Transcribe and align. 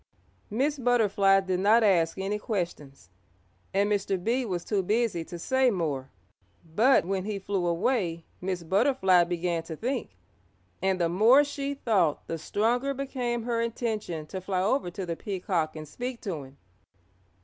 Miss 0.49 0.79
Butterfly 0.79 1.41
did 1.41 1.59
not 1.59 1.83
ask 1.83 2.17
any 2.17 2.39
questions, 2.39 3.11
and 3.71 3.87
Mr. 3.87 4.17
Bee 4.23 4.45
was 4.45 4.65
too 4.65 4.81
busy 4.81 5.23
to 5.25 5.37
say 5.37 5.69
more. 5.69 6.09
But 6.65 7.05
when 7.05 7.25
he 7.25 7.37
flew 7.37 7.67
away 7.67 8.25
Miss 8.41 8.63
Butterfly 8.63 9.25
began 9.25 9.61
to 9.61 9.75
think, 9.75 10.15
and 10.81 10.99
the 10.99 11.07
more 11.07 11.43
she 11.43 11.75
thought 11.75 12.25
the 12.27 12.39
stronger 12.39 12.95
became 12.95 13.43
her 13.43 13.61
intention 13.61 14.25
to 14.25 14.41
fly 14.41 14.63
over 14.63 14.89
to 14.89 15.05
the 15.05 15.15
Peacock 15.15 15.75
and 15.75 15.87
speak 15.87 16.19
to 16.21 16.45
him. 16.45 16.57